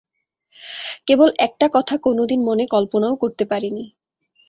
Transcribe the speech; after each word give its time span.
কেবল 1.07 1.29
একটা 1.39 1.67
কথা 1.73 1.95
কোনোদিন 1.97 2.39
মনে 2.43 2.63
কল্পনাও 2.67 3.15
করতে 3.15 3.43
পারি 3.45 3.69
নি। 3.71 3.85